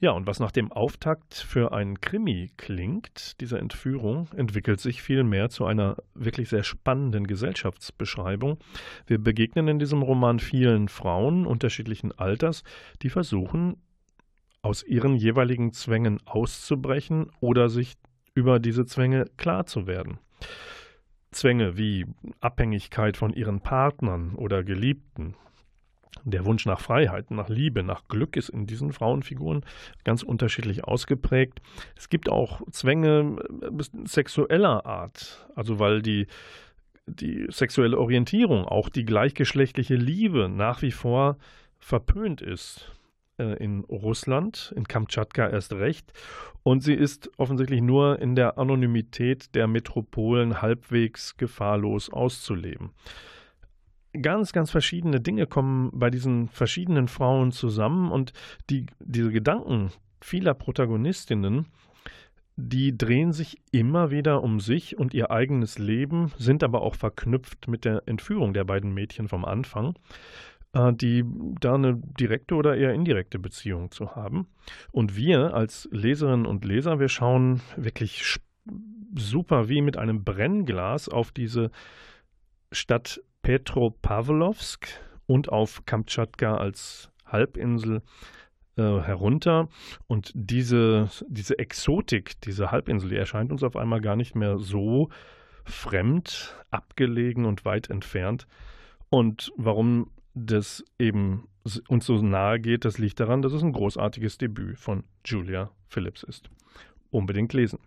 [0.05, 5.49] Ja, und was nach dem Auftakt für einen Krimi klingt, diese Entführung, entwickelt sich vielmehr
[5.49, 8.59] zu einer wirklich sehr spannenden Gesellschaftsbeschreibung.
[9.07, 12.65] Wir begegnen in diesem Roman vielen Frauen unterschiedlichen Alters,
[13.01, 13.79] die versuchen,
[14.61, 17.95] aus ihren jeweiligen Zwängen auszubrechen oder sich
[18.35, 20.19] über diese Zwänge klar zu werden.
[21.31, 22.05] Zwänge wie
[22.41, 25.35] Abhängigkeit von ihren Partnern oder Geliebten,
[26.23, 29.65] der Wunsch nach Freiheit, nach Liebe, nach Glück ist in diesen Frauenfiguren
[30.05, 31.61] ganz unterschiedlich ausgeprägt.
[31.97, 36.27] Es gibt auch Zwänge äh, sexueller Art, also weil die,
[37.07, 41.37] die sexuelle Orientierung, auch die gleichgeschlechtliche Liebe nach wie vor
[41.79, 42.93] verpönt ist
[43.39, 46.13] äh, in Russland, in Kamtschatka erst recht.
[46.63, 52.93] Und sie ist offensichtlich nur in der Anonymität der Metropolen halbwegs gefahrlos auszuleben
[54.21, 58.33] ganz, ganz verschiedene Dinge kommen bei diesen verschiedenen Frauen zusammen und
[58.71, 59.91] die, diese Gedanken
[60.21, 61.67] vieler Protagonistinnen,
[62.57, 67.69] die drehen sich immer wieder um sich und ihr eigenes Leben, sind aber auch verknüpft
[67.69, 69.95] mit der Entführung der beiden Mädchen vom Anfang,
[70.73, 71.25] äh, die
[71.61, 74.47] da eine direkte oder eher indirekte Beziehung zu haben.
[74.93, 78.39] Und wir als Leserinnen und Leser, wir schauen wirklich
[79.17, 81.71] super wie mit einem Brennglas auf diese
[82.73, 84.89] Stadt Petropavlovsk
[85.27, 88.01] und auf Kamtschatka als Halbinsel
[88.77, 89.69] äh, herunter.
[90.07, 95.11] Und diese, diese Exotik, diese Halbinsel, die erscheint uns auf einmal gar nicht mehr so
[95.67, 98.47] fremd, abgelegen und weit entfernt.
[99.11, 101.47] Und warum das eben
[101.89, 106.23] uns so nahe geht, das liegt daran, dass es ein großartiges Debüt von Julia Phillips
[106.23, 106.49] ist.
[107.11, 107.79] Unbedingt lesen.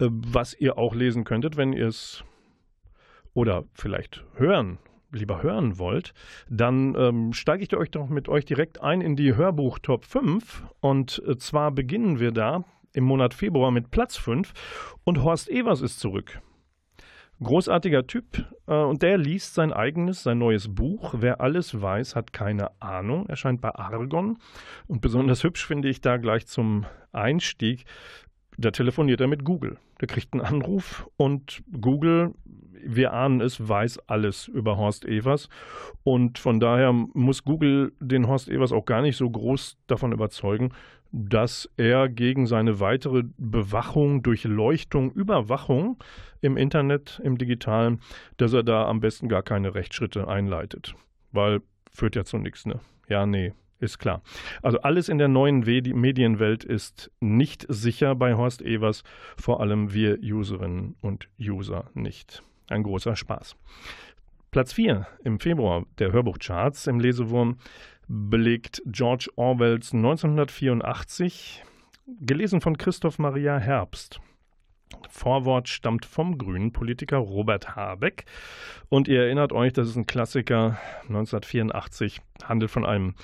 [0.00, 2.22] Äh, was ihr auch lesen könntet, wenn ihr es
[3.36, 4.78] oder vielleicht hören,
[5.12, 6.14] lieber hören wollt,
[6.48, 10.64] dann ähm, steige ich euch doch mit euch direkt ein in die Hörbuch Top 5.
[10.80, 12.64] Und äh, zwar beginnen wir da
[12.94, 16.40] im Monat Februar mit Platz 5 und Horst Evers ist zurück.
[17.42, 21.14] Großartiger Typ äh, und der liest sein eigenes, sein neues Buch.
[21.18, 23.26] Wer alles weiß, hat keine Ahnung.
[23.26, 24.38] Erscheint bei Argon.
[24.86, 27.84] Und besonders hübsch finde ich da gleich zum Einstieg.
[28.56, 29.76] Da telefoniert er mit Google.
[30.00, 32.32] Der kriegt einen Anruf und Google,
[32.86, 35.48] wir ahnen es, weiß alles über Horst Evers.
[36.04, 40.72] Und von daher muss Google den Horst Evers auch gar nicht so groß davon überzeugen,
[41.12, 46.02] dass er gegen seine weitere Bewachung, Durchleuchtung, Überwachung
[46.40, 48.00] im Internet, im Digitalen,
[48.36, 50.94] dass er da am besten gar keine Rechtsschritte einleitet.
[51.32, 51.60] Weil
[51.92, 52.80] führt ja zu nichts, ne?
[53.08, 54.22] Ja, nee, ist klar.
[54.62, 59.02] Also alles in der neuen Medienwelt ist nicht sicher bei Horst Evers,
[59.36, 62.42] vor allem wir Userinnen und User nicht.
[62.68, 63.56] Ein großer Spaß.
[64.50, 67.58] Platz 4 im Februar der Hörbuchcharts im Lesewurm
[68.08, 71.62] belegt George Orwells 1984,
[72.20, 74.20] gelesen von Christoph Maria Herbst.
[75.08, 78.24] Vorwort stammt vom grünen Politiker Robert Habeck.
[78.88, 83.14] Und ihr erinnert euch, das ist ein Klassiker 1984, handelt von einem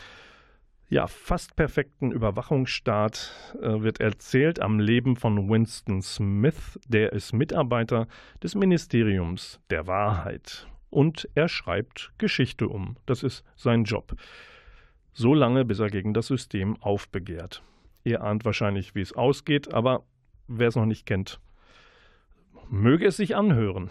[0.93, 3.33] ja, fast perfekten Überwachungsstaat,
[3.63, 6.79] äh, wird erzählt am Leben von Winston Smith.
[6.87, 8.07] Der ist Mitarbeiter
[8.43, 10.67] des Ministeriums der Wahrheit.
[10.91, 12.97] Und er schreibt Geschichte um.
[13.07, 14.15] Das ist sein Job
[15.15, 17.63] so lange, bis er gegen das System aufbegehrt.
[18.05, 20.05] Ihr ahnt wahrscheinlich, wie es ausgeht, aber
[20.47, 21.41] wer es noch nicht kennt,
[22.69, 23.91] möge es sich anhören.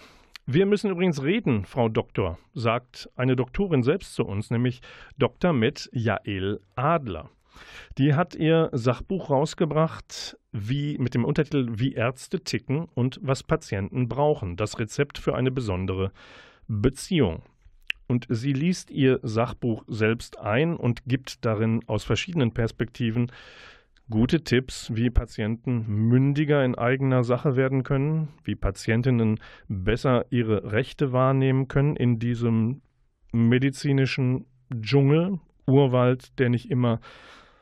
[0.54, 4.82] Wir müssen übrigens reden, Frau Doktor, sagt eine Doktorin selbst zu uns, nämlich
[5.18, 5.54] Dr.
[5.54, 7.30] Med Jael Adler.
[7.98, 14.10] Die hat ihr Sachbuch rausgebracht, wie mit dem Untertitel Wie Ärzte ticken und was Patienten
[14.10, 14.58] brauchen.
[14.58, 16.12] Das Rezept für eine besondere
[16.68, 17.44] Beziehung.
[18.08, 23.32] Und sie liest ihr Sachbuch selbst ein und gibt darin aus verschiedenen Perspektiven
[24.12, 31.12] gute Tipps, wie Patienten mündiger in eigener Sache werden können, wie Patientinnen besser ihre Rechte
[31.12, 32.82] wahrnehmen können in diesem
[33.32, 34.46] medizinischen
[34.80, 37.00] Dschungel, Urwald, der nicht immer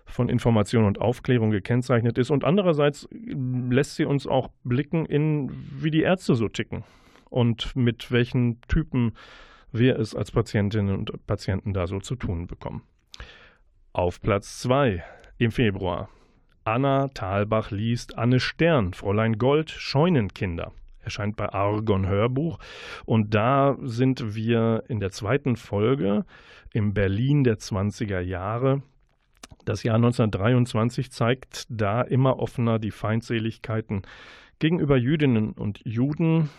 [0.06, 2.32] von Information und Aufklärung gekennzeichnet ist.
[2.32, 6.84] Und andererseits lässt sie uns auch blicken in, wie die Ärzte so ticken
[7.30, 9.14] und mit welchen Typen
[9.72, 12.82] wir es als Patientinnen und Patienten da so zu tun bekommen.
[13.94, 15.04] Auf Platz 2
[15.38, 16.10] im Februar.
[16.64, 20.72] Anna Thalbach liest Anne Stern, Fräulein Gold, Scheunenkinder.
[21.02, 22.60] Erscheint bei Argon Hörbuch.
[23.06, 26.26] Und da sind wir in der zweiten Folge
[26.72, 28.84] im Berlin der 20er Jahre.
[29.66, 34.04] Das Jahr 1923 zeigt da immer offener die Feindseligkeiten
[34.60, 36.50] gegenüber Jüdinnen und Juden,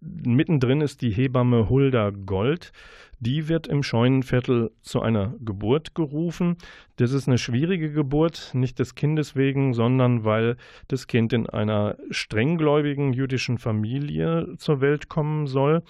[0.00, 2.72] Mittendrin ist die Hebamme Hulda Gold.
[3.18, 6.56] Die wird im Scheunenviertel zu einer Geburt gerufen.
[6.96, 11.96] Das ist eine schwierige Geburt, nicht des Kindes wegen, sondern weil das Kind in einer
[12.10, 15.82] strenggläubigen jüdischen Familie zur Welt kommen soll.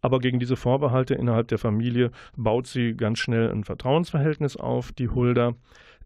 [0.00, 5.10] Aber gegen diese Vorbehalte innerhalb der Familie baut sie ganz schnell ein Vertrauensverhältnis auf, die
[5.10, 5.52] Hulda.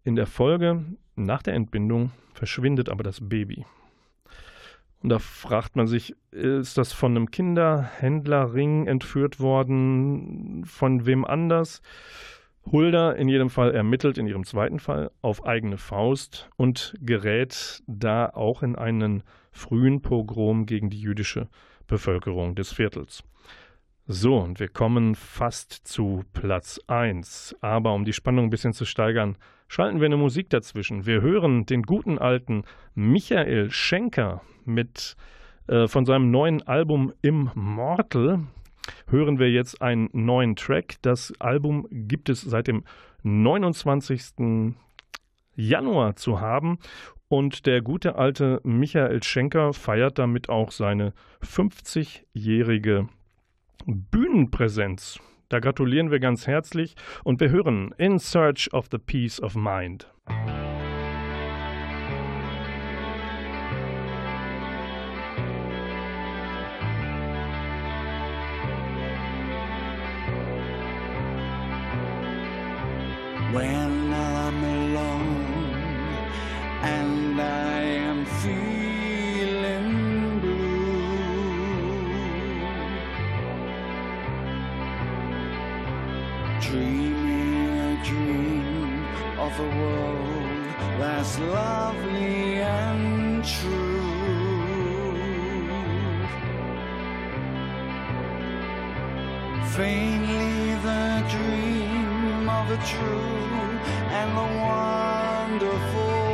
[0.03, 0.83] In der Folge,
[1.15, 3.65] nach der Entbindung, verschwindet aber das Baby.
[5.05, 10.65] Und da fragt man sich, ist das von einem Kinderhändlerring entführt worden?
[10.65, 11.83] Von wem anders?
[12.71, 18.25] Hulda in jedem Fall ermittelt in ihrem zweiten Fall auf eigene Faust und gerät da
[18.29, 21.49] auch in einen frühen Pogrom gegen die jüdische
[21.85, 23.23] Bevölkerung des Viertels.
[24.07, 27.55] So, und wir kommen fast zu Platz 1.
[27.61, 29.35] Aber um die Spannung ein bisschen zu steigern,
[29.67, 31.07] schalten wir eine Musik dazwischen.
[31.07, 35.15] Wir hören den guten alten Michael Schenker mit
[35.67, 38.43] äh, von seinem neuen Album Immortal
[39.07, 40.97] hören wir jetzt einen neuen Track.
[41.01, 42.83] Das Album gibt es seit dem
[43.23, 44.75] 29.
[45.55, 46.77] Januar zu haben
[47.27, 53.09] und der gute alte Michael Schenker feiert damit auch seine 50-jährige
[53.85, 55.19] Bühnenpräsenz.
[55.49, 60.07] Da gratulieren wir ganz herzlich und wir hören In Search of the Peace of Mind.
[73.55, 75.45] when I'm alone
[76.83, 78.74] and I am feeling
[91.25, 93.81] that's lovely and true.
[99.75, 103.79] Faintly the dream of a true
[104.19, 106.24] and the wonderful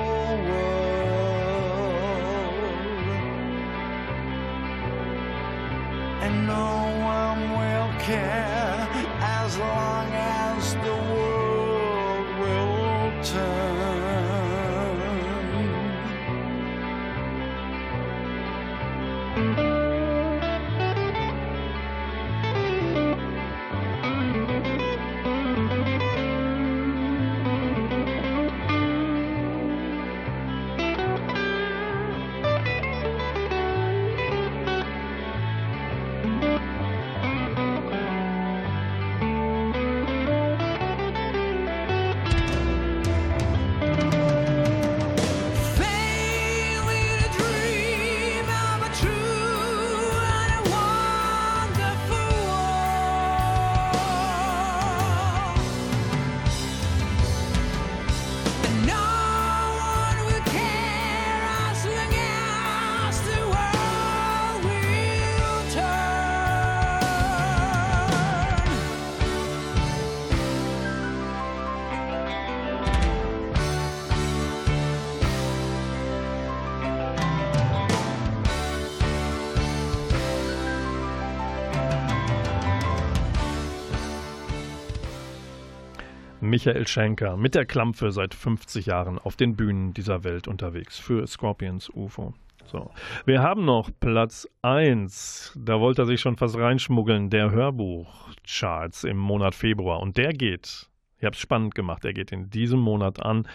[86.52, 91.26] Michael Schenker mit der Klampfe seit 50 Jahren auf den Bühnen dieser Welt unterwegs für
[91.26, 92.34] Scorpions UFO.
[92.66, 92.92] So.
[93.26, 95.58] Wir haben noch Platz 1.
[95.58, 100.02] Da wollte er sich schon fast reinschmuggeln, der Hörbuch-Charts im Monat Februar.
[100.02, 103.48] Und der geht, ich habe es spannend gemacht, der geht in diesem Monat an.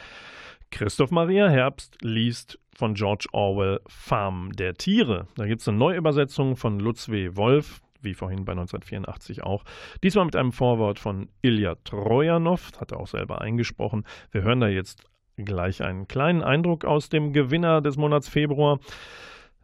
[0.70, 5.28] Christoph Maria Herbst liest von George Orwell Farm der Tiere.
[5.36, 7.36] Da gibt es eine Neuübersetzung von Lutz W.
[7.36, 9.64] Wolf wie vorhin bei 1984 auch.
[10.02, 14.04] Diesmal mit einem Vorwort von Ilya Trojanow, hat er auch selber eingesprochen.
[14.30, 15.04] Wir hören da jetzt
[15.36, 18.78] gleich einen kleinen Eindruck aus dem Gewinner des Monats Februar.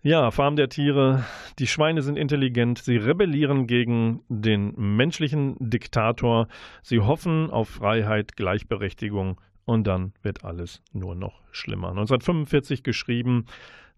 [0.05, 1.25] Ja, Farm der Tiere.
[1.61, 2.79] Die Schweine sind intelligent.
[2.79, 6.49] Sie rebellieren gegen den menschlichen Diktator.
[6.83, 9.41] Sie hoffen auf Freiheit, Gleichberechtigung.
[9.65, 11.91] Und dann wird alles nur noch schlimmer.
[11.91, 13.47] 1945 geschrieben.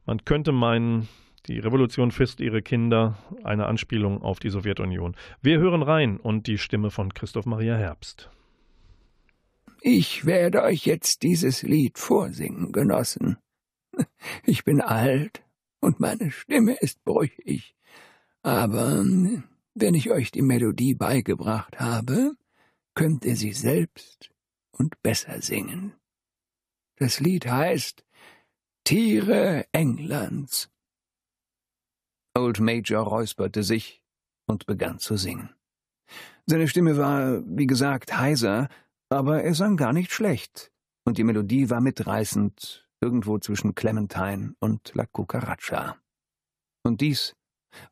[0.05, 1.09] Man könnte meinen,
[1.47, 5.14] die Revolution fisst ihre Kinder, eine Anspielung auf die Sowjetunion.
[5.42, 8.30] Wir hören rein und die Stimme von Christoph Maria Herbst.
[9.82, 13.36] Ich werde euch jetzt dieses Lied vorsingen, Genossen.
[14.45, 15.45] Ich bin alt
[15.80, 17.76] und meine Stimme ist brüchig.
[18.42, 19.05] Aber
[19.74, 22.32] wenn ich euch die Melodie beigebracht habe,
[22.95, 24.30] könnt ihr sie selbst
[24.72, 25.92] und besser singen.
[26.97, 28.05] Das Lied heißt
[28.84, 30.70] Tiere Englands
[32.37, 34.03] Old Major räusperte sich
[34.47, 35.55] und begann zu singen.
[36.47, 38.68] Seine Stimme war, wie gesagt, heiser,
[39.09, 40.72] aber er sang gar nicht schlecht,
[41.05, 45.97] und die Melodie war mitreißend, irgendwo zwischen Clementine und La Cucaracha.
[46.82, 47.35] Und dies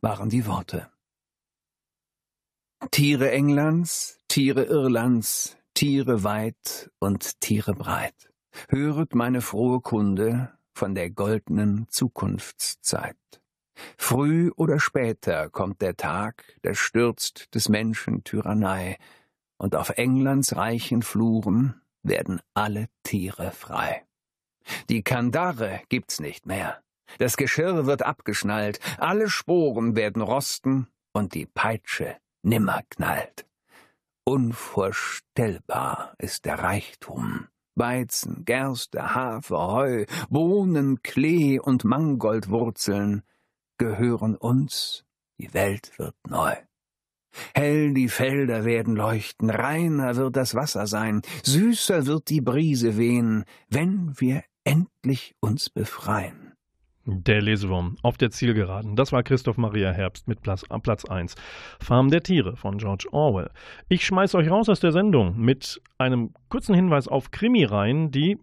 [0.01, 0.91] waren die Worte.
[2.91, 8.33] Tiere Englands, Tiere Irlands, Tiere weit und Tiere breit,
[8.69, 13.17] höret meine frohe Kunde von der goldenen Zukunftszeit.
[13.97, 18.99] Früh oder später kommt der Tag, der stürzt des Menschen Tyrannei,
[19.59, 24.05] und auf Englands reichen Fluren werden alle Tiere frei.
[24.89, 26.83] Die Kandare gibt's nicht mehr.
[27.19, 33.47] Das Geschirr wird abgeschnallt, alle Sporen werden rosten und die Peitsche nimmer knallt.
[34.25, 37.49] Unvorstellbar ist der Reichtum.
[37.75, 43.23] Weizen, Gerste, Hafer, Heu, Bohnen, Klee und Mangoldwurzeln,
[43.83, 45.05] gehören uns,
[45.41, 46.55] die Welt wird neu.
[47.53, 53.45] Hell die Felder werden leuchten, reiner wird das Wasser sein, süßer wird die Brise wehen,
[53.69, 56.53] wenn wir endlich uns befreien.
[57.07, 58.95] Der Lesewurm auf der Zielgeraden.
[58.95, 61.35] Das war Christoph Maria Herbst mit Platz, Platz 1.
[61.81, 63.51] Farm der Tiere von George Orwell.
[63.89, 68.39] Ich schmeiß euch raus aus der Sendung mit einem kurzen Hinweis auf Krimireihen, die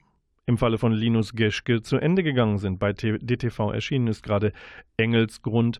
[0.49, 2.79] im Falle von Linus Geschke zu Ende gegangen sind.
[2.79, 4.51] Bei DTV erschienen ist gerade
[4.97, 5.79] Engelsgrund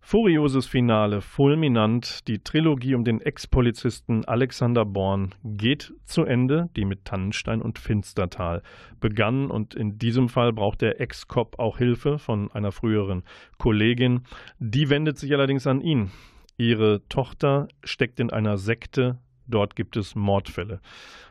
[0.00, 2.26] Furioses Finale, fulminant.
[2.26, 8.62] Die Trilogie um den Ex-Polizisten Alexander Born geht zu Ende, die mit Tannenstein und Finstertal
[8.98, 9.50] begann.
[9.50, 13.24] Und in diesem Fall braucht der Ex-Cop auch Hilfe von einer früheren
[13.58, 14.22] Kollegin.
[14.58, 16.10] Die wendet sich allerdings an ihn.
[16.56, 19.18] Ihre Tochter steckt in einer Sekte.
[19.48, 20.80] Dort gibt es Mordfälle.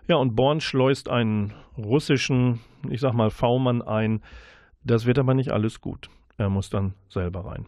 [0.08, 2.60] Ja, und Born schleust einen russischen,
[2.90, 4.22] ich sag mal, V-Mann ein.
[4.84, 6.10] Das wird aber nicht alles gut.
[6.38, 7.66] Er muss dann selber rein.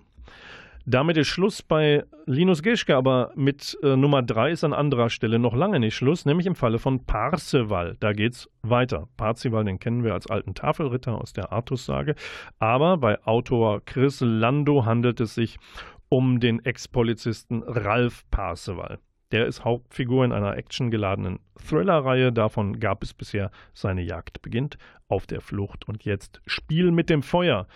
[0.85, 5.37] Damit ist Schluss bei Linus Gischke, aber mit äh, Nummer 3 ist an anderer Stelle
[5.37, 7.95] noch lange nicht Schluss, nämlich im Falle von Parseval.
[7.99, 9.07] Da geht's weiter.
[9.15, 12.15] Parzival, den kennen wir als alten Tafelritter aus der Artus-Sage.
[12.57, 15.59] Aber bei Autor Chris Lando handelt es sich
[16.07, 18.97] um den Ex-Polizisten Ralf Parseval.
[19.31, 22.33] Der ist Hauptfigur in einer actiongeladenen Thriller-Reihe.
[22.33, 24.77] Davon gab es bisher seine Jagd beginnt
[25.07, 27.67] auf der Flucht und jetzt Spiel mit dem Feuer.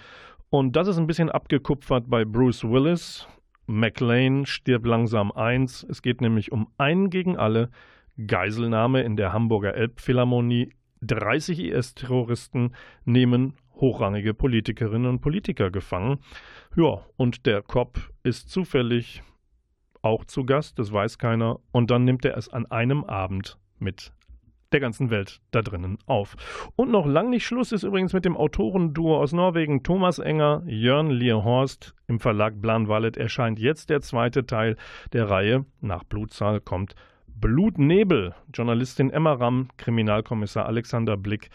[0.50, 3.28] Und das ist ein bisschen abgekupfert bei Bruce Willis.
[3.68, 5.86] McLean stirbt langsam eins.
[5.90, 7.70] Es geht nämlich um einen gegen alle.
[8.28, 10.74] Geiselnahme in der Hamburger Elbphilharmonie.
[11.02, 12.76] 30 IS-Terroristen
[13.06, 16.20] nehmen hochrangige Politikerinnen und Politiker gefangen.
[16.76, 19.22] Ja, und der Cop ist zufällig
[20.04, 21.60] auch zu Gast, das weiß keiner.
[21.72, 24.14] Und dann nimmt er es an einem Abend mit
[24.74, 26.36] der ganzen Welt da drinnen auf.
[26.76, 31.10] Und noch lang nicht Schluss ist übrigens mit dem Autorenduo aus Norwegen Thomas Enger, Jörn
[31.10, 31.94] Lierhorst.
[32.08, 34.76] Im Verlag Blanwallet erscheint jetzt der zweite Teil
[35.14, 35.66] der Reihe.
[35.80, 36.96] Nach Blutzahl kommt
[37.28, 38.34] Blutnebel.
[38.54, 41.50] Journalistin Emma Ramm, Kriminalkommissar Alexander Blick.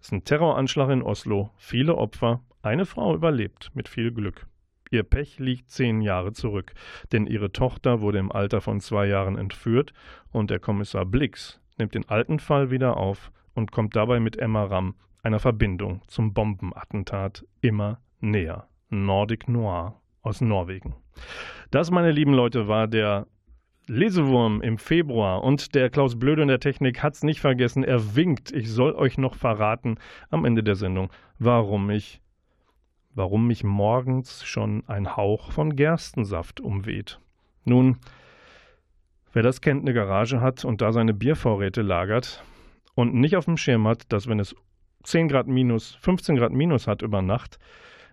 [0.00, 1.50] Es ist ein Terroranschlag in Oslo.
[1.56, 2.40] Viele Opfer.
[2.62, 4.46] Eine Frau überlebt mit viel Glück.
[4.90, 6.72] Ihr Pech liegt zehn Jahre zurück,
[7.12, 9.92] denn ihre Tochter wurde im Alter von zwei Jahren entführt
[10.32, 14.64] und der Kommissar Blix nimmt den alten Fall wieder auf und kommt dabei mit Emma
[14.64, 18.66] Ramm, einer Verbindung zum Bombenattentat, immer näher.
[18.88, 20.96] Nordic Noir aus Norwegen.
[21.70, 23.28] Das, meine lieben Leute, war der
[23.86, 27.84] Lesewurm im Februar und der Klaus Blöde in der Technik hat es nicht vergessen.
[27.84, 28.50] Er winkt.
[28.50, 29.98] Ich soll euch noch verraten
[30.30, 32.20] am Ende der Sendung, warum ich,
[33.14, 37.20] warum mich morgens schon ein Hauch von Gerstensaft umweht.
[37.64, 37.98] Nun,
[39.32, 42.42] Wer das kennt, eine Garage hat und da seine Biervorräte lagert
[42.94, 44.56] und nicht auf dem Schirm hat, dass wenn es
[45.04, 47.58] 10 Grad minus, 15 Grad minus hat über Nacht,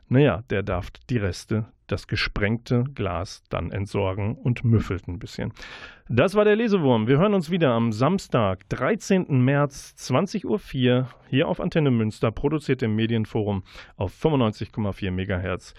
[0.09, 5.53] naja, der darf die Reste, das gesprengte Glas dann entsorgen und müffelt ein bisschen.
[6.09, 7.07] Das war der Lesewurm.
[7.07, 9.25] Wir hören uns wieder am Samstag, 13.
[9.43, 13.63] März, 20.04 Uhr, hier auf Antenne Münster, produziert im Medienforum
[13.95, 15.73] auf 95,4 MHz.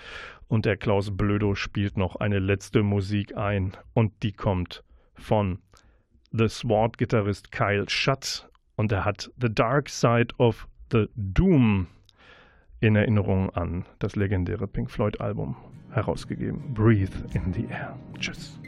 [0.48, 4.82] Und der Klaus Blödo spielt noch eine letzte Musik ein und die kommt
[5.14, 5.58] von
[6.32, 11.86] The Sword-Gitarrist Kyle Schutt und er hat The Dark Side of the Doom
[12.80, 15.56] in Erinnerung an das legendäre Pink Floyd-Album
[15.90, 16.74] herausgegeben.
[16.74, 17.98] Breathe in the Air.
[18.18, 18.58] Tschüss.